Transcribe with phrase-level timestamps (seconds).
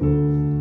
[0.00, 0.55] Música